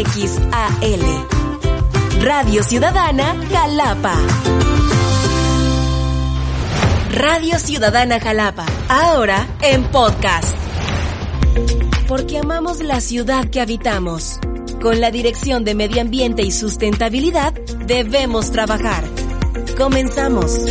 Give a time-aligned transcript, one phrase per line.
[0.00, 1.00] RCXAL.
[2.22, 4.14] Radio Ciudadana Jalapa.
[7.10, 8.64] Radio Ciudadana Jalapa.
[8.88, 10.56] Ahora en podcast.
[12.08, 14.38] Porque amamos la ciudad que habitamos.
[14.80, 17.52] Con la Dirección de Medio Ambiente y Sustentabilidad
[17.86, 19.04] debemos trabajar.
[19.76, 20.64] Comenzamos.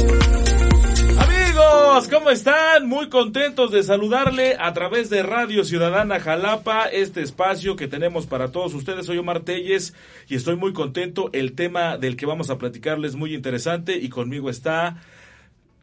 [1.71, 2.87] Amigos, ¿cómo están?
[2.87, 8.51] Muy contentos de saludarle a través de Radio Ciudadana Jalapa, este espacio que tenemos para
[8.51, 9.05] todos ustedes.
[9.05, 9.93] Soy Omar Telles
[10.27, 11.29] y estoy muy contento.
[11.31, 14.97] El tema del que vamos a platicarles es muy interesante y conmigo está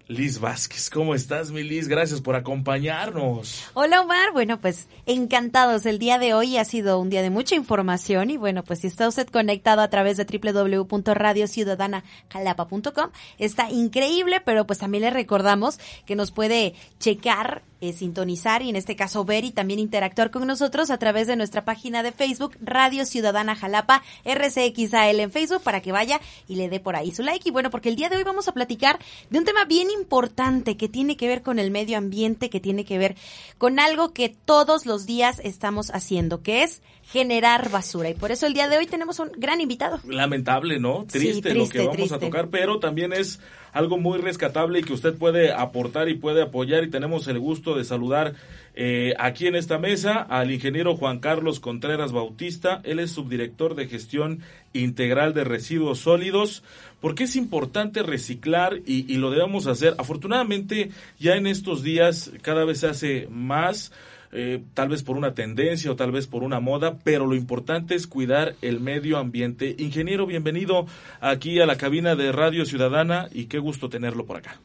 [0.09, 0.88] Liz Vázquez.
[0.88, 1.88] ¿Cómo estás, mi Liz?
[1.88, 3.65] Gracias por acompañarnos.
[3.74, 4.30] Hola, Omar.
[4.32, 5.84] Bueno, pues encantados.
[5.84, 8.87] El día de hoy ha sido un día de mucha información y bueno, pues si
[8.87, 16.15] está usted conectado a través de www.radiociudadanajalapa.com, está increíble, pero pues también le recordamos que
[16.15, 20.91] nos puede checar eh, sintonizar y en este caso ver y también interactuar con nosotros
[20.91, 25.93] a través de nuestra página de Facebook Radio Ciudadana Jalapa RCXAL en Facebook para que
[25.93, 27.49] vaya y le dé por ahí su like.
[27.49, 28.99] Y bueno porque el día de hoy vamos a platicar
[29.30, 32.85] de un tema bien importante que tiene que ver con el medio ambiente que tiene
[32.85, 33.16] que ver
[33.59, 38.46] con algo que todos los días estamos haciendo que es generar basura y por eso
[38.46, 41.79] el día de hoy tenemos un gran invitado lamentable no triste, Sí, triste, lo que
[41.79, 42.15] vamos triste.
[42.15, 43.38] a tocar pero también es
[43.73, 47.76] algo muy rescatable y que usted puede aportar y puede apoyar y tenemos el gusto
[47.76, 48.35] de saludar
[48.74, 52.80] eh, aquí en esta mesa al ingeniero Juan Carlos Contreras Bautista.
[52.85, 54.41] Él es subdirector de gestión
[54.73, 56.63] integral de residuos sólidos.
[57.02, 59.95] porque es importante reciclar y, y lo debemos hacer?
[59.98, 63.93] Afortunadamente ya en estos días cada vez se hace más.
[64.38, 67.94] Eh, tal vez por una tendencia o tal vez por una moda, pero lo importante
[67.94, 69.75] es cuidar el medio ambiente.
[69.78, 70.87] Ingeniero, bienvenido
[71.22, 74.60] aquí a la cabina de Radio Ciudadana y qué gusto tenerlo por acá.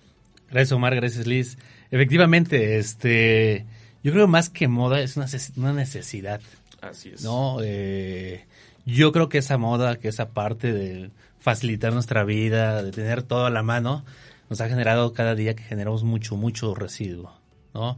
[0.49, 1.58] Gracias Omar, gracias Liz.
[1.89, 3.66] Efectivamente, este,
[4.03, 6.42] yo creo más que moda es una, una necesidad,
[6.81, 7.23] Así es.
[7.23, 7.59] ¿no?
[7.64, 8.44] Eh,
[8.86, 13.45] yo creo que esa moda, que esa parte de facilitar nuestra vida, de tener todo
[13.45, 14.04] a la mano,
[14.49, 17.31] nos ha generado cada día que generamos mucho, mucho residuo,
[17.73, 17.98] ¿no?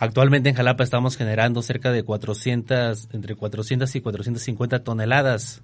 [0.00, 5.62] Actualmente en Jalapa estamos generando cerca de 400, entre 400 y 450 toneladas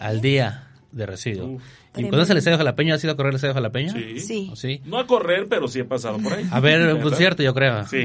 [0.00, 1.46] al día de residuo.
[1.56, 1.62] Uf.
[1.96, 2.94] ¿Y conoces el Estadio Jalapeño?
[2.94, 3.92] ¿Has ido a correr el Estadio Jalapeño?
[4.18, 4.50] Sí.
[4.54, 4.80] Sí.
[4.84, 6.46] No a correr, pero sí he pasado por ahí.
[6.50, 7.02] A ver, ¿Verdad?
[7.02, 7.86] pues cierto, yo creo.
[7.86, 8.02] Sí.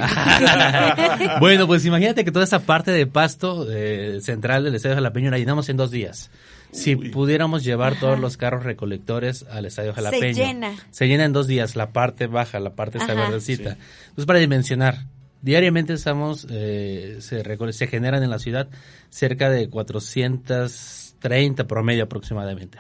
[1.40, 5.38] bueno, pues imagínate que toda esa parte de pasto eh, central del Estadio Jalapeño la
[5.38, 6.30] llenamos en dos días.
[6.72, 7.10] Si Uy.
[7.10, 10.34] pudiéramos llevar todos los carros recolectores al Estadio Jalapeño.
[10.34, 10.76] llena.
[10.92, 13.74] Se llena en dos días, la parte baja, la parte esta verdecita.
[13.74, 13.80] Sí.
[14.10, 15.06] Entonces, para dimensionar,
[15.42, 18.70] diariamente estamos, eh, se, se generan en la ciudad
[19.10, 22.80] cerca de 430 promedio aproximadamente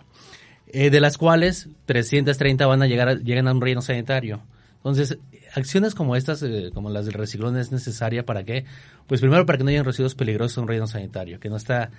[0.71, 4.43] eh, de las cuales 330 van a llegar a, llegan a un relleno sanitario.
[4.77, 5.17] Entonces,
[5.55, 8.65] acciones como estas, eh, como las del reciclón, es necesaria para qué?
[9.07, 11.89] Pues primero para que no hayan residuos peligrosos en un relleno sanitario, que no está,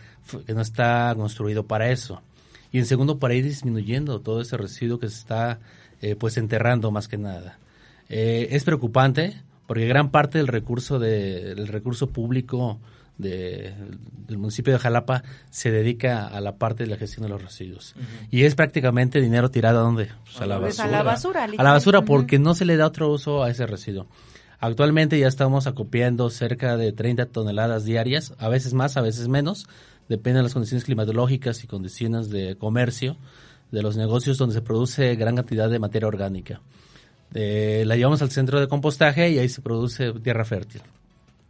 [0.47, 2.23] que no está construido para eso.
[2.71, 5.59] Y en segundo, para ir disminuyendo todo ese residuo que se está
[6.01, 7.59] eh, pues enterrando más que nada.
[8.09, 12.81] Es preocupante porque gran parte del recurso de, del recurso público
[13.19, 13.73] de-
[14.27, 17.95] del municipio de Jalapa se dedica a la parte de la gestión de los residuos.
[18.33, 20.09] Y es prácticamente dinero tirado a dónde?
[20.25, 20.99] Pues a la Pues a basura.
[20.99, 24.09] la basura, A la basura porque no se le da otro uso a ese residuo.
[24.59, 29.69] Actualmente ya estamos acopiando cerca de 30 toneladas diarias, a veces más, a veces menos,
[30.09, 33.17] depende de las condiciones climatológicas y condiciones de comercio
[33.71, 36.61] de los negocios donde se produce gran cantidad de materia orgánica.
[37.35, 40.83] Eh, la llevamos al centro de compostaje y ahí se produce tierra fértil.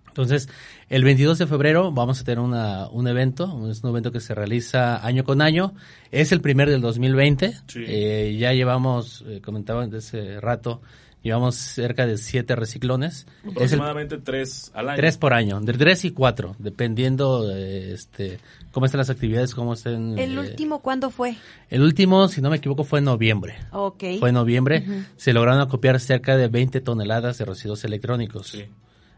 [0.09, 0.49] Entonces,
[0.89, 4.35] el 22 de febrero vamos a tener una, un evento, es un evento que se
[4.35, 5.73] realiza año con año,
[6.11, 7.85] es el primer del 2020, Sí.
[7.87, 10.83] Eh, ya llevamos, eh, comentaba desde ese rato,
[11.23, 14.97] llevamos cerca de siete reciclones, el Aproximadamente tres al año.
[14.97, 18.39] tres por año, de tres y cuatro, dependiendo de este,
[18.73, 20.19] cómo están las actividades, cómo estén.
[20.19, 21.37] ¿El eh, último cuándo fue?
[21.69, 23.57] el último, si no me equivoco, fue en noviembre.
[23.73, 24.05] Ok.
[24.19, 24.85] Fue en noviembre,
[25.17, 28.49] se lograron acopiar cerca de 20 toneladas de residuos electrónicos.
[28.49, 28.65] Sí.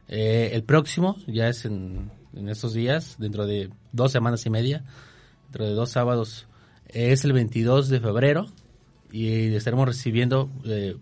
[0.09, 4.85] Eh, el próximo, ya es en, en estos días, dentro de dos semanas y media,
[5.47, 6.47] dentro de dos sábados,
[6.89, 8.47] es el 22 de febrero
[9.11, 10.97] y estaremos recibiendo eh,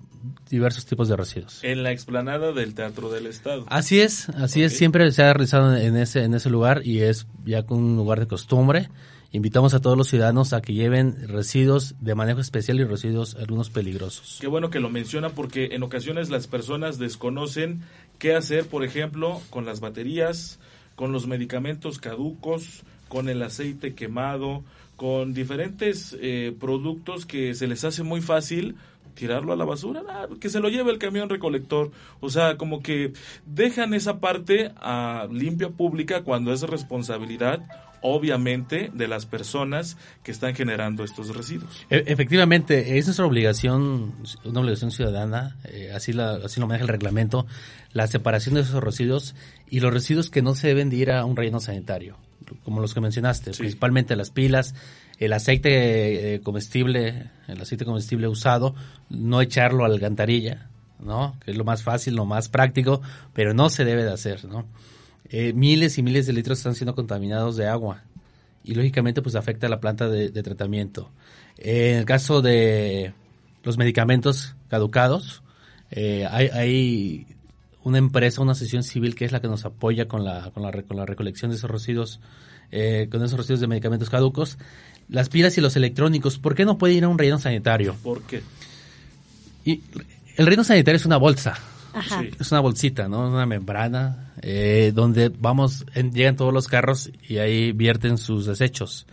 [0.49, 1.63] diversos tipos de residuos.
[1.63, 3.65] En la explanada del Teatro del Estado.
[3.69, 7.27] Así es, así es, siempre se ha realizado en ese, en ese lugar y es
[7.45, 8.89] ya un lugar de costumbre.
[9.33, 13.71] Invitamos a todos los ciudadanos a que lleven residuos de manejo especial y residuos algunos
[13.71, 14.39] peligrosos.
[14.41, 17.83] Qué bueno que lo menciona porque en ocasiones las personas desconocen
[18.19, 20.59] qué hacer, por ejemplo, con las baterías,
[20.97, 24.65] con los medicamentos caducos, con el aceite quemado,
[24.97, 28.75] con diferentes eh, productos que se les hace muy fácil
[29.21, 31.91] tirarlo a la basura, ah, que se lo lleve el camión recolector.
[32.21, 33.13] O sea, como que
[33.45, 37.61] dejan esa parte a limpia pública cuando es responsabilidad
[38.03, 41.87] obviamente, de las personas que están generando estos residuos.
[41.91, 44.15] E- efectivamente, es nuestra obligación,
[44.45, 47.47] una obligación ciudadana, eh, así, la, así lo maneja el reglamento,
[47.93, 49.35] la separación de esos residuos
[49.69, 52.17] y los residuos que no se deben de ir a un relleno sanitario,
[52.65, 53.59] como los que mencionaste, Sí.
[53.61, 54.75] principalmente las pilas,
[55.19, 58.75] el aceite eh, comestible, el aceite comestible usado,
[59.11, 60.69] no echarlo a la alcantarilla,
[60.99, 61.37] ¿no?
[61.45, 63.03] Que es lo más fácil, lo más práctico,
[63.35, 64.67] pero no se debe de hacer, ¿no?
[65.31, 68.03] Eh, miles y miles de litros están siendo contaminados de agua
[68.65, 71.11] y lógicamente pues afecta a la planta de, de tratamiento.
[71.59, 73.15] Eh, en el caso de
[73.63, 75.43] los medicamentos caducados,
[75.91, 77.27] eh, hay, hay
[77.85, 80.71] una empresa, una asociación civil que es la que nos apoya con la, con la,
[80.71, 82.21] re- con la recolección de esos residuos,
[82.73, 84.59] eh, con esos residuos de medicamentos caducos.
[85.09, 87.97] Las pilas y los electrónicos, ¿por qué no puede ir a un relleno sanitario?
[88.03, 88.43] ¿Por qué?
[89.65, 89.81] Y
[90.37, 91.59] el relleno sanitario es una bolsa,
[91.93, 92.21] Ajá.
[92.21, 92.31] Sí.
[92.39, 93.29] es una bolsita, ¿no?
[93.29, 99.07] Una membrana eh, donde vamos, en- llegan todos los carros y ahí vierten sus desechos.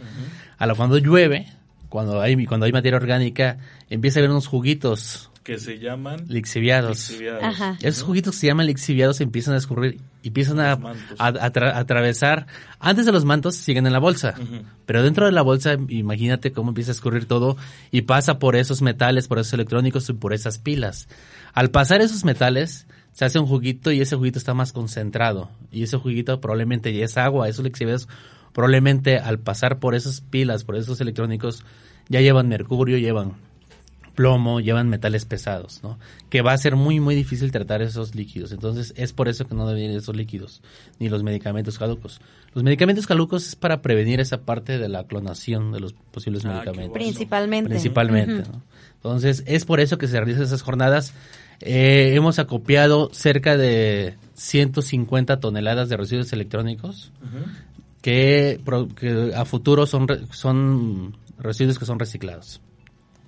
[0.58, 1.48] A la cuando llueve,
[1.90, 3.58] cuando hay cuando hay materia orgánica,
[3.90, 7.10] empieza a haber unos juguitos Que se llaman lixiviados.
[7.10, 7.44] lixiviados.
[7.44, 7.78] Ajá.
[7.82, 11.20] Esos juguitos que se llaman lixiviados empiezan a escurrir y empiezan a, Los mantos.
[11.20, 12.48] a- a tra- a atravesar.
[12.80, 14.36] Antes de los mantos siguen en la bolsa,
[14.86, 17.56] pero dentro de la bolsa imagínate cómo empieza a escurrir todo
[17.92, 21.08] y pasa por esos metales, por esos electrónicos y por esas pilas.
[21.54, 25.84] Al pasar esos metales se hace un juguito y ese juguito está más concentrado y
[25.84, 27.50] ese juguito probablemente ya es agua.
[27.50, 28.08] Esos lixiviados
[28.54, 31.64] probablemente al pasar por esas pilas, por esos electrónicos
[32.10, 33.34] ya llevan mercurio, llevan
[34.18, 36.00] plomo, llevan metales pesados, ¿no?
[36.32, 38.52] Que va a ser muy, muy difícil tratar esos líquidos.
[38.52, 40.64] Entonces, es por eso que no deben ir esos líquidos,
[41.00, 42.20] ni los medicamentos caducos.
[42.56, 46.48] Los medicamentos caducos es para prevenir esa parte de la clonación de los posibles Ah,
[46.50, 46.90] medicamentos.
[46.90, 46.94] bueno.
[46.94, 47.70] Principalmente.
[47.70, 48.50] Principalmente.
[48.52, 48.64] ¿no?
[48.96, 51.14] Entonces, es por eso que se realizan esas jornadas.
[51.62, 57.12] Eh, hemos acopiado cerca de 150 toneladas de residuos electrónicos
[58.02, 58.60] que,
[58.96, 62.62] que a futuro son, re- son residuos que son reciclados.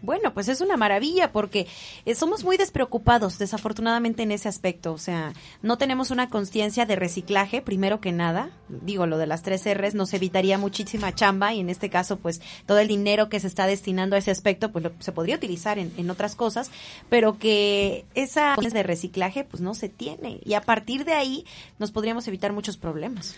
[0.01, 1.67] Bueno, pues es una maravilla porque
[2.05, 4.93] eh, somos muy despreocupados, desafortunadamente, en ese aspecto.
[4.93, 8.49] O sea, no tenemos una conciencia de reciclaje, primero que nada.
[8.69, 12.41] Digo, lo de las tres R's nos evitaría muchísima chamba y en este caso, pues
[12.65, 15.77] todo el dinero que se está destinando a ese aspecto, pues lo- se podría utilizar
[15.79, 16.71] en, en otras cosas,
[17.09, 20.39] pero que esa conciencia de reciclaje, pues no se tiene.
[20.45, 21.45] Y a partir de ahí
[21.77, 23.35] nos podríamos evitar muchos problemas.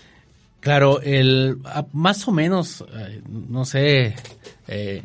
[0.60, 1.58] Claro, el
[1.92, 4.16] más o menos, eh, no sé,
[4.68, 5.02] eh,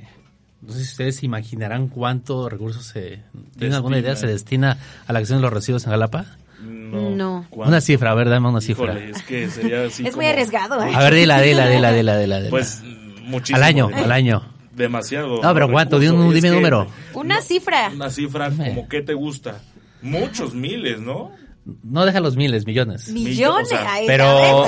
[0.66, 3.20] no sé si ustedes se imaginarán cuánto recursos se
[3.58, 6.26] tienen alguna idea se destina a la gestión de los residuos en Jalapa.
[6.62, 7.46] No.
[7.50, 8.92] Una cifra, a ver, dame una cifra.
[8.92, 10.90] Híjole, es que sería así es muy arriesgado, ¿eh?
[10.94, 12.50] A ver, dila, dila, dila, dila, dila, dila.
[12.50, 12.82] Pues
[13.24, 13.56] muchísimo.
[13.58, 14.42] al año, al año.
[14.74, 15.40] Demasiado.
[15.42, 15.98] No, pero ¿cuánto?
[15.98, 16.86] Di un- dime que- número.
[17.14, 17.90] Una cifra.
[17.94, 19.60] Una cifra como ¿qué te gusta?
[20.02, 21.32] Muchos miles, ¿no?
[21.82, 23.08] No deja los miles, millones.
[23.10, 23.66] Millones.
[23.66, 24.64] o sea, ahí, Pero,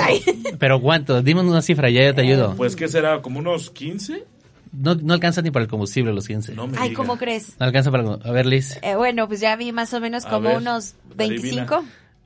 [0.57, 1.21] pero ¿cuánto?
[1.21, 2.55] Dime una cifra, ya yo te ayudo.
[2.57, 3.21] Pues ¿qué será?
[3.21, 4.25] ¿Como unos 15?
[4.71, 6.53] No, no alcanza ni para el combustible los 15.
[6.55, 6.97] No me Ay, digas.
[6.97, 7.55] ¿cómo crees?
[7.59, 8.03] No alcanza para...
[8.13, 8.77] A ver, Liz.
[8.83, 11.65] Eh, bueno, pues ya vi más o menos como ver, unos adivina.
[11.65, 11.85] 25.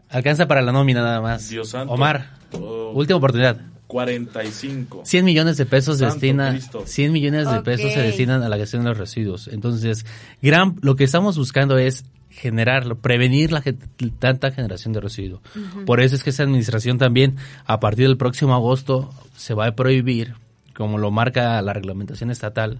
[0.09, 1.49] Alcanza para la nómina nada más.
[1.49, 1.93] Dios santo.
[1.93, 3.57] Omar, Oh, última oportunidad.
[3.87, 5.01] 45.
[5.05, 6.83] 100 millones de pesos se Santo destina, Cristo.
[6.85, 9.47] 100 millones de pesos se destinan a la gestión de los residuos.
[9.47, 10.05] Entonces,
[10.41, 13.63] gran, lo que estamos buscando es generar, prevenir la
[14.19, 15.41] tanta generación de residuos.
[15.85, 19.75] Por eso es que esta administración también, a partir del próximo agosto, se va a
[19.75, 20.35] prohibir,
[20.75, 22.79] como lo marca la reglamentación estatal,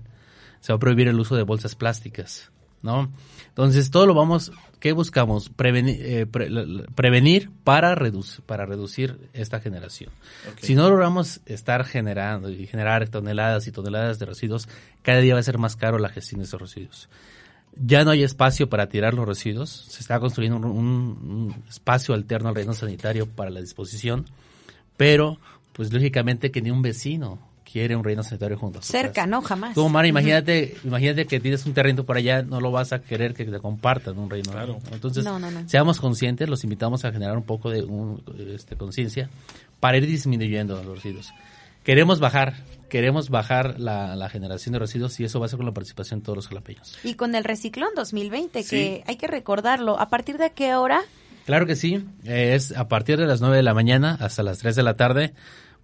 [0.62, 3.12] se va a prohibir el uso de bolsas plásticas, ¿no?
[3.50, 5.50] Entonces, todo lo vamos, ¿qué buscamos?
[5.50, 6.50] Prevenir, eh, pre-
[6.96, 10.12] prevenir para, reducir para reducir esta generación.
[10.66, 14.68] Si no logramos estar generando y generar toneladas y toneladas de residuos,
[15.02, 17.10] cada día va a ser más caro la gestión de esos residuos.
[17.76, 20.78] Ya no hay espacio para tirar los residuos, se está construyendo un, un-
[21.56, 24.26] un espacio alterno al relleno sanitario para la disposición,
[24.98, 25.40] pero
[25.74, 27.40] pues lógicamente que ni un vecino
[27.74, 29.28] quiere un relleno sanitario junto a su Cerca, casa.
[29.28, 29.42] ¿no?
[29.42, 29.74] Jamás.
[29.74, 33.34] Tú, Omar, imagínate, imagínate que tienes un terreno por allá, no lo vas a querer
[33.34, 34.52] que te compartan un reino.
[34.52, 34.78] Claro.
[34.92, 35.68] Entonces, No, no, no.
[35.68, 39.28] seamos conscientes, los invitamos a generar un poco de un, este, conciencia
[39.80, 41.34] para ir disminuyendo los residuos.
[41.84, 42.54] Queremos bajar,
[42.90, 46.20] queremos bajar la, la generación de residuos y eso va a ser con la participación
[46.20, 46.98] de todos los jalapeños.
[47.04, 48.70] Y con el Reciclón 2020, Sí.
[48.70, 50.00] que hay que recordarlo.
[50.00, 51.02] ¿A partir de qué hora?
[51.46, 54.60] Claro que sí, eh, es a partir de las 9 de la mañana hasta las
[54.60, 55.34] 3 de la tarde,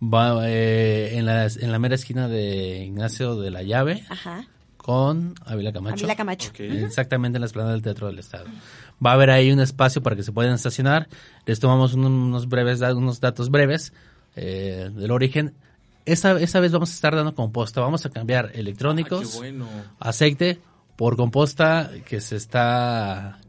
[0.02, 4.46] va eh, en, la, en la mera esquina de Ignacio de la Llave Ajá.
[4.78, 6.06] con Ávila Camacho.
[6.06, 6.52] Ávila Camacho.
[6.58, 8.46] Exactamente en la esplanada del Teatro del Estado.
[9.06, 11.08] Va a haber ahí un espacio para que se puedan estacionar.
[11.46, 13.94] Les tomamos un- unos breves, unos datos breves
[14.36, 15.54] eh, del origen.
[16.06, 17.82] Esta, esta vez vamos a estar dando composta.
[17.82, 19.68] Vamos a cambiar Ah, electrónicos, bueno.
[20.00, 20.60] aceite
[20.96, 23.40] por composta que se está,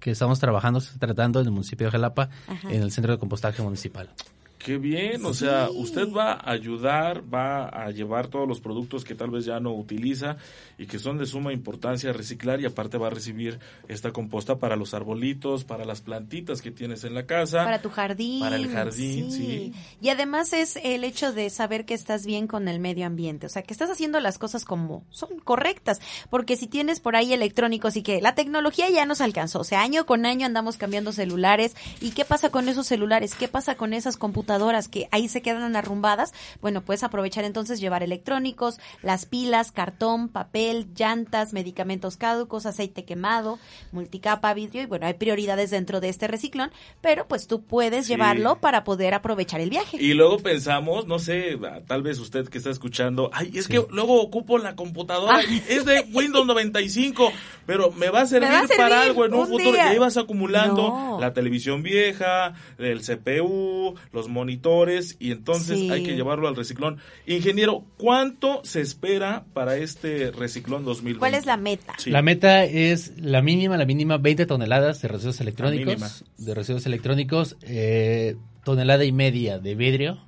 [0.00, 2.70] que estamos trabajando, se está tratando en el municipio de Jalapa, Ajá.
[2.70, 4.10] en el centro de compostaje municipal.
[4.58, 5.44] Qué bien, o Sí.
[5.44, 9.60] sea, usted va a ayudar, va a llevar todos los productos que tal vez ya
[9.60, 10.36] no utiliza
[10.78, 14.74] y que son de suma importancia reciclar y aparte va a recibir esta composta para
[14.74, 17.64] los arbolitos, para las plantitas que tienes en la casa.
[17.64, 18.40] Para tu jardín.
[18.40, 19.72] Para el jardín, sí.
[20.00, 23.48] Y además es el hecho de saber que estás bien con el medio ambiente, o
[23.48, 26.00] sea, que estás haciendo las cosas como son correctas,
[26.30, 29.82] porque si tienes por ahí electrónicos y que la tecnología ya nos alcanzó, o sea,
[29.82, 33.36] año con año andamos cambiando celulares, ¿y qué pasa con esos celulares?
[33.36, 34.47] ¿Qué pasa con esas computadoras
[34.90, 36.32] que ahí se quedan arrumbadas?
[36.60, 43.58] Bueno, puedes aprovechar entonces llevar electrónicos, las pilas, cartón, papel, llantas, medicamentos caducos, aceite quemado,
[43.92, 48.12] multicapa, vidrio, y bueno, hay prioridades dentro de este reciclón, pero pues tú puedes Sí.
[48.12, 49.96] llevarlo para poder aprovechar el viaje.
[50.00, 53.72] Y luego pensamos, no sé, tal vez usted que está escuchando, ay, es Sí.
[53.72, 57.30] que luego ocupo la computadora, y es de Windows 95,
[57.66, 59.72] pero me va a servir, va a servir para algo en un, un futuro.
[59.72, 59.86] día.
[59.86, 61.18] Y ahí vas acumulando No.
[61.20, 65.90] la televisión vieja, el CPU, los monitores, y entonces Sí.
[65.90, 66.98] hay que llevarlo al reciclón.
[67.26, 71.18] Ingeniero, ¿cuánto se espera para este reciclón 2020?
[71.18, 71.94] ¿Cuál es la meta?
[71.98, 72.10] Sí.
[72.10, 77.56] La meta es la mínima, la mínima 20 toneladas de residuos electrónicos, de residuos electrónicos,
[77.62, 80.18] eh, tonelada y media de vidrio.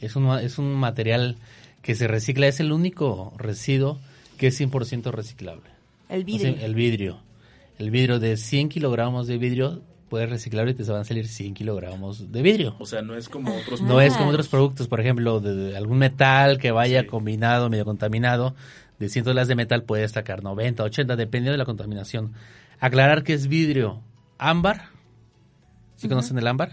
[0.00, 1.36] Es un, ma- es un material
[1.82, 4.00] que se recicla, es el único residuo
[4.38, 5.70] que es 100% reciclable.
[6.08, 6.54] El O vidrio.
[6.56, 7.20] sea, el vidrio.
[7.78, 9.82] El vidrio de 100 kilogramos de vidrio
[10.12, 12.76] puedes reciclar y te van a salir 100 kilogramos de vidrio.
[12.78, 14.18] O sea, no es como otros No es Ah.
[14.18, 17.06] como otros productos, por ejemplo, de, de algún metal que vaya Sí.
[17.06, 18.54] combinado, medio contaminado,
[18.98, 22.34] de 100 toneladas de metal puede destacar 90, 80, dependiendo de la contaminación.
[22.78, 24.02] Aclarar que es vidrio
[24.36, 24.90] ámbar.
[25.96, 26.72] ¿Sí conocen el ámbar?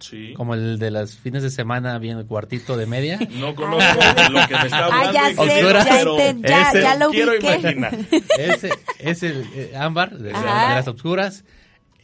[0.00, 0.32] Sí.
[0.34, 3.18] Como el de las fines de semana, bien el cuartito de media.
[3.38, 3.94] No conozco
[4.30, 5.08] lo que me está hablando.
[5.08, 7.98] Ah, ya sé, ya ya- Ese- ya lo quiero imaginar.
[8.38, 11.44] Ese es el eh, ámbar, de, de las obscuras.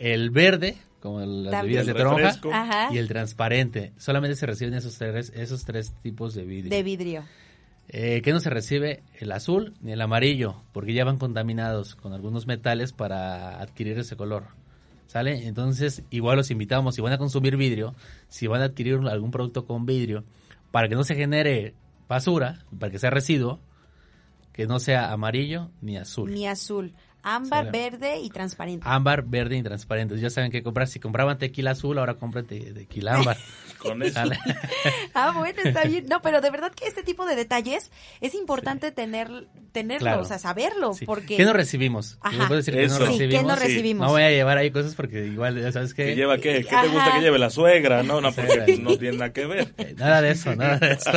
[0.04, 1.62] El verde, como las También.
[1.62, 2.40] bebidas de toronja.
[2.52, 2.92] Ajá.
[2.92, 3.94] Y el transparente.
[3.96, 6.68] Solamente se reciben esos tres, esos tres tipos de vidrio.
[6.68, 7.24] De vidrio.
[7.88, 9.02] Eh, ¿Qué no se recibe?
[9.14, 14.14] El azul ni el amarillo, porque ya van contaminados con algunos metales para adquirir ese
[14.14, 14.44] color.
[15.06, 15.46] ¿Sale?
[15.46, 17.94] Entonces, igual los invitamos, si van a consumir vidrio,
[18.28, 20.24] si van a adquirir algún producto con vidrio,
[20.70, 21.72] para que no se genere
[22.08, 23.58] basura, para que sea residuo,
[24.52, 26.30] que no sea amarillo ni azul.
[26.30, 26.92] Ni azul.
[27.26, 28.86] Ámbar, verde y transparente.
[28.88, 30.16] Ámbar, verde y transparente.
[30.20, 30.86] Ya saben qué comprar.
[30.88, 33.36] Si compraban tequila azul, ahora compren te- tequila ámbar.
[33.78, 34.20] Con eso.
[35.16, 36.06] Ah, bueno, está bien.
[36.08, 37.90] No, pero de verdad que este tipo de detalles
[38.20, 40.22] es importante tener, tenerlo, Claro.
[40.22, 41.06] o sea, saberlo, Sí.
[41.06, 41.36] porque...
[41.36, 42.18] ¿Qué no recibimos?
[42.20, 42.36] Ajá.
[42.36, 44.06] ¿Me puedes decir qué no ¿qué no recibimos?
[44.06, 46.06] No voy a llevar ahí cosas porque igual, ya sabes que...
[46.06, 46.58] ¿Que lleva qué?
[46.62, 46.86] ¿Qué te Ajá.
[46.88, 48.02] gusta que lleve la suegra?
[48.02, 48.78] No, no, porque Sí.
[48.82, 49.72] no tiene nada que ver.
[49.96, 51.10] Nada de eso, nada de eso.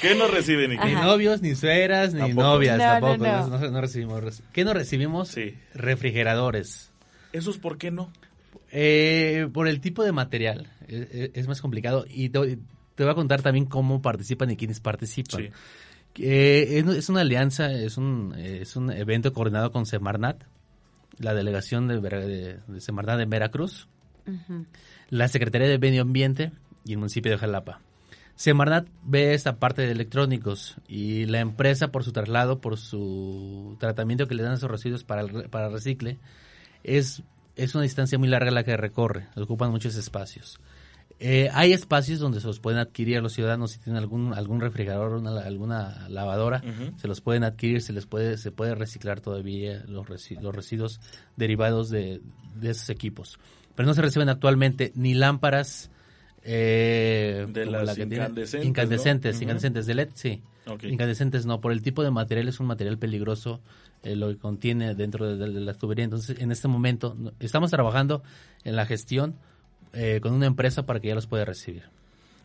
[0.00, 2.42] ¿Qué no reciben, ni novios, ni suegras, ni Tampoco.
[2.42, 3.16] novias, No, tampoco.
[3.18, 3.58] no, no.
[3.58, 4.42] No, no recibimos.
[4.52, 4.87] ¿Qué no recibimos?
[5.28, 5.54] Sí.
[5.74, 6.90] Refrigeradores.
[7.32, 8.10] ¿Esos por qué no?
[8.70, 12.04] Eh, por el tipo de material, eh, eh, es más complicado.
[12.08, 12.58] Y te,
[12.94, 15.42] te voy a contar también cómo participan y quiénes participan.
[15.42, 15.50] Sí.
[16.20, 20.42] Eh, es- es una alianza, es un, es un evento coordinado con Semarnat,
[21.18, 23.88] la delegación de, Vera- de, de Semarnat en Veracruz,
[25.10, 26.52] la Secretaría de Medio Ambiente
[26.84, 27.80] y el municipio de Jalapa.
[28.38, 34.28] Semarnat ve esta parte de electrónicos y la empresa por su traslado, por su tratamiento
[34.28, 36.18] que le dan a esos residuos para, el para recicle,
[36.84, 37.24] es,
[37.56, 40.60] es una distancia muy larga la que recorre, ocupan muchos espacios.
[41.18, 45.14] Eh, hay espacios donde se los pueden adquirir los ciudadanos si tienen algún algún refrigerador,
[45.14, 46.62] una, alguna lavadora,
[46.96, 51.00] se los pueden adquirir, se les puede se puede reciclar todavía los, resi- los residuos
[51.36, 52.20] derivados de,
[52.54, 53.40] de esos equipos.
[53.74, 55.90] Pero no se reciben actualmente ni lámparas
[56.50, 58.68] eh, De las la tiene- incandescentes, ¿no?
[58.68, 60.42] incandescentes, incandescentes de LED, sí.
[60.82, 63.60] Incandescentes no, por el tipo de material es un material peligroso
[64.02, 66.04] eh, lo que contiene dentro de, de la tubería.
[66.04, 68.22] Entonces, en este momento estamos trabajando
[68.64, 69.34] en la gestión
[69.92, 71.84] eh, con una empresa para que ya los pueda recibir.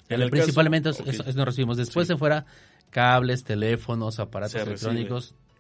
[0.09, 1.27] En el Principalmente caso- es- es- ok.
[1.27, 1.77] es no recibimos.
[1.77, 2.13] Después Sí.
[2.13, 2.45] de fuera,
[2.89, 4.91] cables, teléfonos, aparatos Se recibe.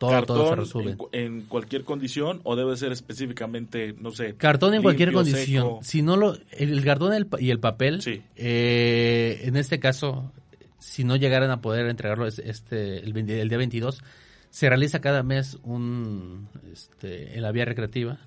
[0.07, 0.91] Todo, ¿Cartón todo se resuelve.
[0.91, 5.63] en, cu- en cualquier condición o debe ser específicamente, no sé, Cartón en cualquier condición.
[5.65, 5.79] seco?
[5.83, 8.21] Si no lo, el, cartón y el papel, Sí.
[8.35, 10.31] eh, en este caso,
[10.79, 14.01] si no llegaran a poder entregarlo es- este el, 20 el día 22,
[14.49, 18.19] se realiza cada mes un este, en la vía recreativa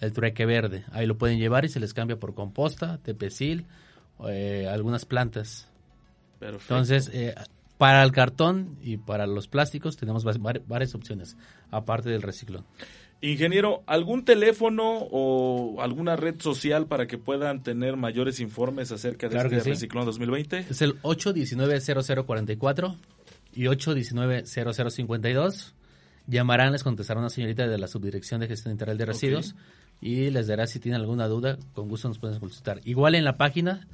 [0.00, 0.84] el trueque verde.
[0.92, 3.66] Ahí lo pueden llevar y se les cambia por composta, tepecil,
[4.28, 5.68] eh, algunas plantas.
[6.38, 6.74] Perfecto.
[6.74, 7.34] Entonces, eh,
[7.80, 11.38] para el cartón y para los plásticos tenemos va- var- varias opciones,
[11.70, 12.66] aparte del reciclón.
[13.22, 19.32] Ingeniero, ¿algún teléfono o alguna red social para que puedan tener mayores informes acerca de
[19.34, 19.70] Claro este sí.
[19.70, 20.66] Reciclón 2020?
[20.68, 22.96] Es el 819-0044
[23.54, 25.72] y 819-0052.
[26.26, 29.54] Llamarán, les contestará una señorita de la Subdirección de Gestión Integral de Residuos
[30.00, 32.80] y les dará si tienen alguna duda, con gusto nos pueden consultar.
[32.84, 33.86] Igual en la página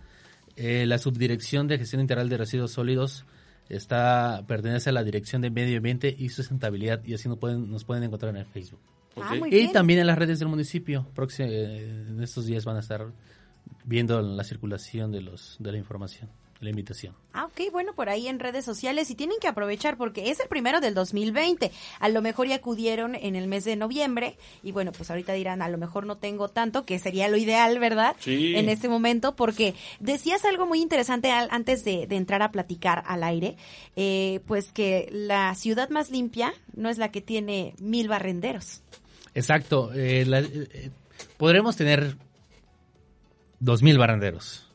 [0.59, 3.27] Eh, la subdirección de gestión integral de residuos sólidos
[3.69, 7.85] está pertenece a la dirección de medio ambiente y sustentabilidad y así nos pueden nos
[7.85, 8.81] pueden encontrar en el Facebook.
[9.17, 9.73] Ah, muy Y bien.
[9.73, 11.07] también en las redes del municipio.
[11.15, 13.07] Próximo, eh, en estos días van a estar
[13.85, 16.29] viendo la circulación de los de la información,
[16.61, 17.15] la invitación.
[17.35, 20.49] Ah, ok, bueno, por ahí en redes sociales y tienen que aprovechar porque es el
[20.49, 21.71] primero del 2020.
[22.01, 25.61] A lo mejor ya acudieron en el mes de noviembre y bueno, pues ahorita dirán,
[25.61, 28.17] a lo mejor no tengo tanto, que sería lo ideal, ¿verdad?
[28.21, 28.57] Sí.
[28.57, 33.03] En este momento, porque decías algo muy interesante al- antes de, de entrar a platicar
[33.07, 33.57] al aire,
[33.97, 38.81] eh, pues que la ciudad más limpia no es la que tiene mil barrenderos.
[39.35, 39.93] Exacto.
[39.93, 40.91] eh, la- eh, eh,
[41.37, 42.17] podremos tener
[43.61, 44.66] 2.000 barrenderos.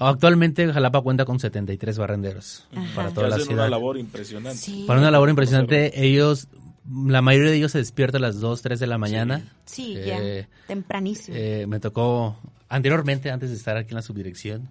[0.00, 2.94] Actualmente Jalapa cuenta con 73 barrenderos Ajá.
[2.94, 3.64] para Que toda la hacen ciudad.
[3.66, 4.58] una labor impresionante.
[4.58, 4.84] Sí.
[4.86, 6.48] Para una labor impresionante, ellos,
[6.90, 9.42] la mayoría de ellos se despierta a las 2, 3 de la mañana.
[9.66, 11.36] Sí, Eh, ya, tempranísimo.
[11.38, 12.36] Eh, me tocó
[12.68, 14.68] anteriormente, antes de estar aquí en la subdirección,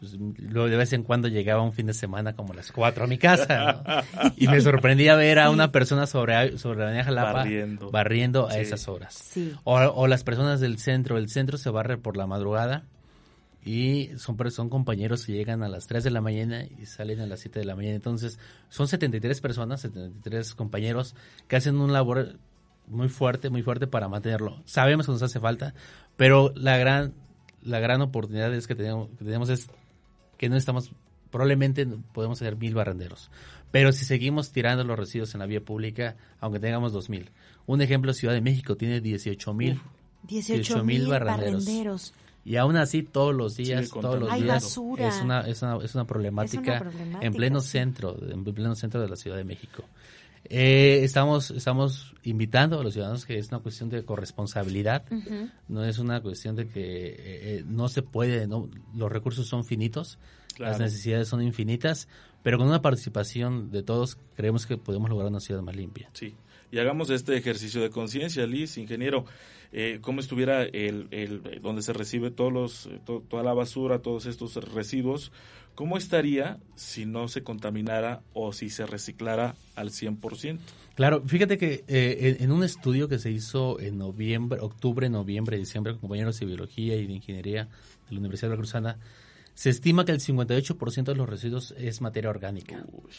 [0.00, 3.04] pues, luego de vez en cuando llegaba un fin de semana como a las 4
[3.04, 3.82] a mi casa.
[3.86, 4.32] ¿no?
[4.36, 7.90] Y me sorprendía ver a una persona sobre, sobre la avenida Jalapa Barriendo.
[7.90, 8.60] barriendo a Sí.
[8.60, 9.14] esas horas.
[9.14, 9.52] sí.
[9.64, 11.16] O, o las personas del centro.
[11.18, 12.84] El centro se barre por la madrugada
[13.64, 17.26] y son, son compañeros que llegan a las 3 de la mañana y salen a
[17.26, 17.94] las 7 de la mañana.
[17.94, 21.14] Entonces, son 73 personas, 73 compañeros
[21.48, 22.38] que hacen un labor
[22.86, 24.60] muy fuerte, muy fuerte para mantenerlo.
[24.66, 25.74] Sabemos que nos hace falta,
[26.16, 27.14] pero la gran,
[27.62, 29.66] la gran oportunidad es que tenemos, que tenemos es
[30.36, 30.92] que no estamos,
[31.30, 33.30] probablemente podemos tener mil barrenderos.
[33.70, 37.30] Pero si seguimos tirando los residuos en la vía pública, aunque tengamos dos mil.
[37.66, 39.80] Un ejemplo, Ciudad de México tiene 18 mil
[40.24, 41.64] 18 mil mil barrenderos.
[41.64, 42.14] barrenderos.
[42.44, 44.30] Y aún así todos los días, todos los.
[44.30, 45.08] Hay días basura.
[45.08, 47.68] es una, es una, es una problemática, problemática, en pleno sí.
[47.68, 49.84] centro, en pleno centro de la Ciudad de México.
[50.46, 55.04] Eh, estamos, estamos invitando a los ciudadanos que es una cuestión de corresponsabilidad,
[55.68, 59.64] no es una cuestión de que eh, eh, no se puede, no, los recursos son
[59.64, 60.18] finitos,
[60.54, 60.72] Claro.
[60.72, 62.06] las necesidades son infinitas,
[62.44, 66.10] pero con una participación de todos creemos que podemos lograr una ciudad más limpia.
[66.12, 66.34] Sí.
[66.72, 69.24] Y hagamos este ejercicio de conciencia, Liz, ingeniero.
[69.72, 74.00] Eh, ¿Cómo estuviera el, el donde se recibe todos los, eh, to- toda la basura,
[74.00, 75.32] todos estos residuos?
[75.74, 80.58] ¿Cómo estaría si no se contaminara o si se reciclara al 100%?
[80.94, 85.92] Claro, fíjate que eh, en un estudio que se hizo en noviembre, octubre, noviembre, diciembre
[85.94, 88.98] con compañeros de biología y de ingeniería de la Universidad Veracruzana,
[89.54, 92.84] se estima que el 58% de los residuos es materia orgánica.
[92.92, 93.10] Uy,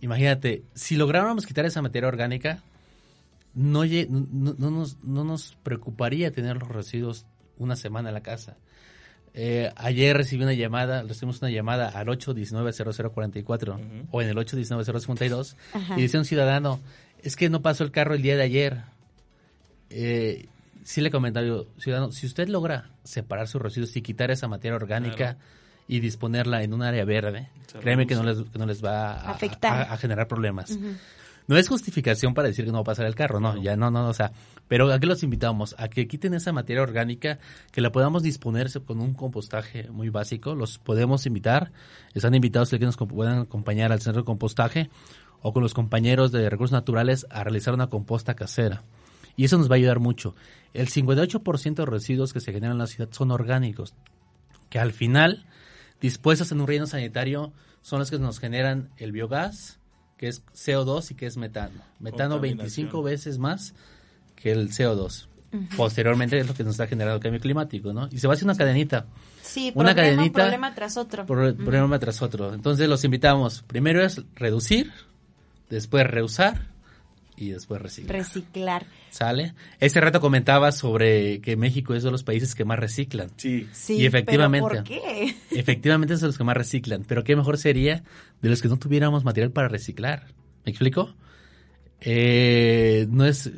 [0.00, 2.62] Imagínate, si lográramos quitar esa materia orgánica,
[3.54, 7.26] no, no, no nos, no nos preocuparía tener los residuos
[7.58, 8.56] una semana en la casa.
[9.36, 14.08] Eh, ayer recibí una llamada, recibimos una llamada al 819-0044 Ujú.
[14.10, 15.98] o en el 819-052 Ajá.
[15.98, 16.80] y dice un ciudadano,
[17.22, 18.82] es que no pasó el carro el día de ayer.
[19.90, 20.46] Eh,
[20.84, 24.76] sí le comentaba yo, ciudadano, si usted logra separar sus residuos y quitar esa materia
[24.76, 25.38] orgánica Claro.
[25.88, 29.12] y disponerla en un área verde, Se créeme que no, les, que no les va
[29.14, 29.72] a, Afectar.
[29.88, 30.70] a- a generar problemas.
[30.72, 30.94] Ujú.
[31.46, 33.90] No es justificación para decir que no va a pasar el carro, no, ya no,
[33.90, 34.32] no, o sea,
[34.66, 37.38] pero aquí los invitamos a que quiten esa materia orgánica,
[37.70, 41.70] que la podamos disponerse con un compostaje muy básico, los podemos invitar,
[42.14, 44.88] están invitados el que nos puedan acompañar al centro de compostaje
[45.42, 48.82] o con los compañeros de recursos naturales a realizar una composta casera.
[49.36, 50.34] Y eso nos va a ayudar mucho.
[50.72, 53.94] El 58% de residuos que se generan en la ciudad son orgánicos,
[54.70, 55.44] que al final,
[56.00, 57.52] dispuestos en un relleno sanitario,
[57.82, 59.78] son los que nos generan el biogás,
[60.16, 61.80] que es CO2 y que es metano.
[62.00, 62.86] Metano Contaminación.
[62.86, 63.74] 25 veces más
[64.36, 65.26] que el CO2.
[65.76, 68.08] Posteriormente es lo que nos está generando el cambio climático, ¿no?
[68.10, 69.06] Y se va a hacer una cadenita,
[69.40, 71.26] Sí, Una problema, cadenita problema tras otro.
[71.26, 71.64] por, Ujú.
[71.64, 72.52] problema tras otro.
[72.54, 73.62] Entonces los invitamos.
[73.62, 74.90] Primero es reducir,
[75.70, 76.73] después reusar
[77.36, 78.18] y después reciclar.
[78.18, 78.86] Reciclar.
[79.10, 79.54] ¿Sale?
[79.80, 83.30] Ese rato comentaba sobre que México es de los países que más reciclan.
[83.36, 84.68] Sí, Sí, Y efectivamente.
[84.68, 85.36] ¿pero ¿por qué?
[85.50, 88.04] Efectivamente es de los que más reciclan, pero qué mejor sería
[88.40, 90.26] de los que no tuviéramos material para reciclar.
[90.64, 91.14] ¿Me explico?
[92.00, 93.50] Eh, no es...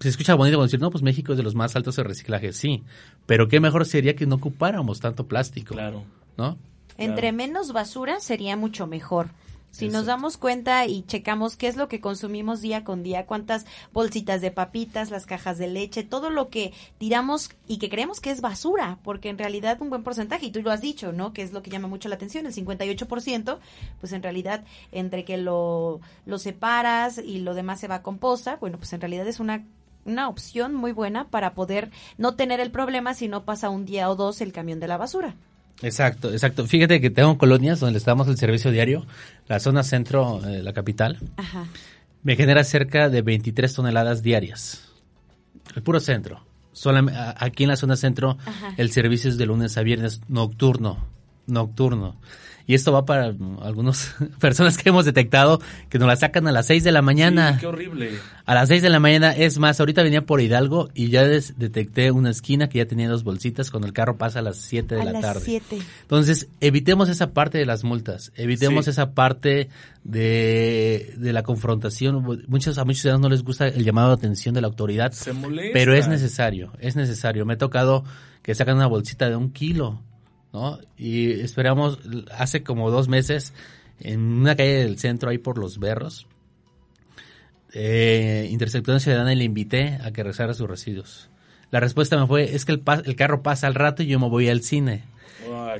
[0.00, 2.52] Se escucha bonito cuando decir, no, pues México es de los más altos de reciclaje,
[2.52, 2.82] sí,
[3.24, 6.04] pero qué mejor sería que no ocupáramos tanto plástico, claro.
[6.36, 6.58] ¿no?
[6.98, 9.28] Entre menos basura sería mucho mejor.
[9.72, 13.64] Si nos damos cuenta y checamos qué es lo que consumimos día con día, cuántas
[13.92, 18.30] bolsitas de papitas, las cajas de leche, todo lo que tiramos y que creemos que
[18.30, 21.32] es basura, porque en realidad un buen porcentaje, y tú lo has dicho, ¿no?
[21.32, 23.58] Que es lo que llama mucho la atención, el 58%,
[23.98, 28.56] pues en realidad entre que lo, lo separas y lo demás se va a composta,
[28.56, 29.64] bueno, pues en realidad es una
[30.04, 34.10] una opción muy buena para poder no tener el problema si no pasa un día
[34.10, 35.36] o dos el camión de la basura.
[35.80, 36.66] Exacto, exacto.
[36.66, 39.06] Fíjate que tengo colonias donde les damos el servicio diario,
[39.48, 41.66] la zona centro, eh, la capital, Ajá.
[42.22, 44.92] me genera cerca de 23 toneladas diarias.
[45.74, 46.44] El puro centro.
[46.72, 48.38] Solamente, aquí en la zona centro
[48.76, 51.06] el servicio es de lunes a viernes nocturno,
[51.46, 52.16] nocturno.
[52.66, 56.66] Y esto va para algunas personas que hemos detectado que nos la sacan a las
[56.66, 57.54] 6 de la mañana.
[57.54, 58.10] Sí, qué horrible.
[58.44, 61.58] A las 6 de la mañana, es más, ahorita venía por Hidalgo y ya des-
[61.58, 64.94] detecté una esquina que ya tenía dos bolsitas cuando el carro pasa a las 7
[64.94, 65.40] de A la las tarde.
[65.44, 65.78] 7.
[66.02, 68.90] Entonces, evitemos esa parte de las multas, evitemos Sí.
[68.92, 69.68] esa parte
[70.04, 72.22] de, de la confrontación.
[72.48, 75.32] Muchos, a muchos ciudadanos no les gusta el llamado de atención de la autoridad, Se
[75.32, 75.70] molesta.
[75.72, 77.44] pero es necesario, es necesario.
[77.46, 78.04] Me ha tocado
[78.42, 80.00] que sacan una bolsita de un kilo,
[80.52, 80.78] ¿no?
[80.96, 81.98] Y esperamos,
[82.36, 83.52] hace como dos meses,
[84.00, 86.26] en una calle del centro, ahí por los berros,
[87.72, 91.28] eh, Intersección Ciudadana y le invité a que rezara sus residuos.
[91.70, 94.20] La respuesta me fue, es que el, pa- el carro pasa al rato y yo
[94.20, 95.04] me voy al cine.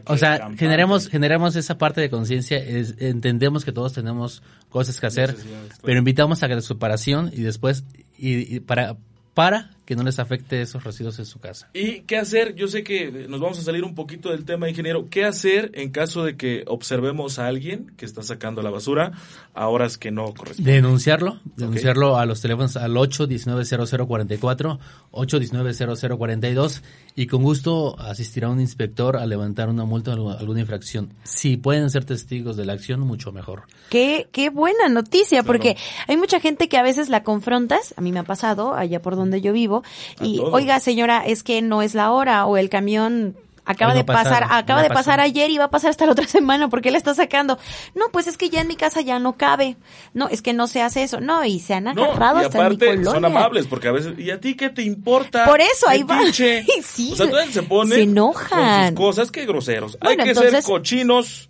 [0.06, 0.58] O sea, campante.
[0.58, 2.58] generemos, generemos esa parte de conciencia,
[2.98, 5.36] entendemos que todos tenemos cosas que hacer,
[5.84, 7.84] pero invitamos a la separación y después,
[8.18, 8.96] y, y para,
[9.34, 11.68] para que no les afecte esos residuos en su casa.
[11.74, 12.54] ¿Y qué hacer?
[12.54, 15.08] Yo sé que nos vamos a salir un poquito del tema, ingeniero.
[15.10, 19.12] ¿Qué hacer en caso de que observemos a alguien que está sacando la basura
[19.54, 20.74] a horas que no corresponden?
[20.76, 24.78] Denunciarlo, denunciarlo a los teléfonos al 819-0044,
[25.10, 26.82] 819-0042
[27.14, 31.12] y con gusto asistirá un inspector a levantar una multa o alguna- alguna infracción.
[31.24, 33.62] Si pueden ser testigos de la acción, mucho mejor.
[33.90, 35.76] Qué, qué buena noticia, porque
[36.08, 39.16] hay mucha gente que a veces la confrontas, a mí me ha pasado allá por
[39.16, 39.71] donde yo vivo,
[40.20, 44.44] Y oiga señora, es que no es la hora, o el camión acaba de pasar,
[44.50, 46.98] acaba de pasar ayer y va a pasar hasta la otra semana, ¿por qué le
[46.98, 47.58] está sacando?
[47.94, 49.76] No, pues es que ya en mi casa ya no cabe,
[50.14, 52.58] no, es que no se hace eso, no, y se han No, agarrado y hasta
[52.58, 53.10] en mi aparte colonia.
[53.12, 55.44] son amables porque a veces, ¿y a ti qué te importa?
[55.44, 56.20] Por eso, ahí va.
[56.32, 57.12] Sí.
[57.12, 58.94] O sea, se ponen Se enojan.
[58.96, 59.96] con sus cosas, qué groseros.
[60.00, 61.48] Bueno, Hay que entonces- ser cochinos,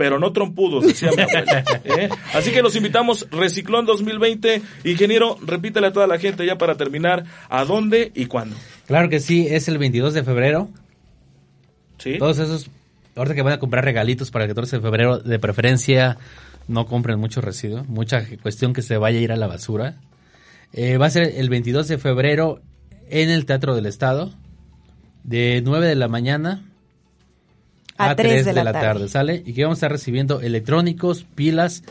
[0.00, 1.62] pero no trompudos, decía mi abuela.
[1.84, 2.08] ¿eh?
[2.32, 4.62] Así que los invitamos, Reciclón 2020.
[4.84, 8.56] Ingeniero, repítale a toda la gente ya para terminar, ¿a dónde y cuándo?
[8.86, 10.70] Claro que sí, es el 22 de febrero.
[11.98, 12.16] ¿Sí?
[12.16, 12.70] Todos esos,
[13.14, 16.16] ahorita que van a comprar regalitos para el 14 de febrero, de preferencia
[16.66, 19.96] no compren mucho residuo, mucha cuestión que se vaya a ir a la basura.
[20.72, 22.62] Eh, va a ser el 22 de febrero
[23.10, 24.32] en el Teatro del Estado,
[25.24, 26.69] de 9 de la mañana
[28.00, 29.08] A 3 de la tarde.
[29.08, 29.42] ¿sale?
[29.44, 31.84] Y que vamos a estar recibiendo electrónicos, pilas,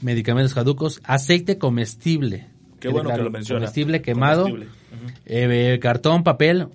[0.00, 2.46] medicamentos caducos, aceite comestible.
[2.80, 3.60] Qué bueno que lo menciona.
[3.60, 4.66] Comestible quemado, Comestible.
[4.66, 5.12] Ujú.
[5.26, 6.68] eh, cartón, papel,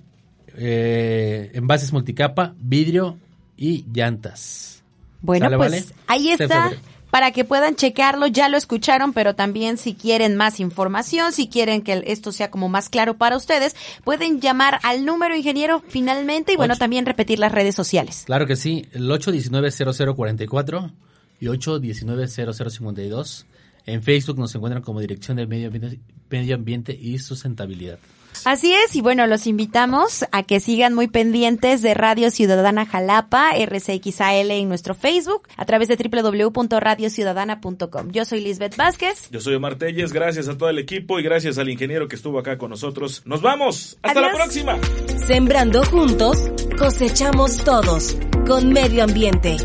[0.57, 3.17] eh, envases multicapa, vidrio
[3.57, 4.83] y llantas.
[5.21, 5.85] Bueno, ¿Sale, pues vale?
[6.07, 6.63] ahí está.
[6.63, 6.81] febrero.
[7.11, 11.83] Para que puedan checarlo, ya lo escucharon, pero también si quieren más información, si quieren
[11.83, 16.55] que esto sea como más claro para ustedes, pueden llamar al número ingeniero finalmente y
[16.55, 16.79] bueno, Ocho.
[16.79, 18.23] también repetir las redes sociales.
[18.25, 20.93] Claro que sí, el 819-0044
[21.41, 23.45] y 819-0052.
[23.85, 27.99] En Facebook nos encuentran como Dirección de Medio Ambiente, Medio Ambiente y Sustentabilidad.
[28.43, 33.51] Así es, y bueno, los invitamos a que sigan muy pendientes de Radio Ciudadana Jalapa,
[33.53, 38.11] RCXAL en nuestro Facebook, a través de www.radiociudadana.com.
[38.11, 39.29] Yo soy Lisbeth Vázquez.
[39.29, 42.39] Yo soy Omar Telles, gracias a todo el equipo y gracias al ingeniero que estuvo
[42.39, 43.21] acá con nosotros.
[43.25, 43.99] ¡Nos vamos!
[44.01, 44.79] ¡Hasta la próxima!
[45.27, 48.17] Sembrando juntos, cosechamos todos,
[48.47, 49.57] con medio ambiente.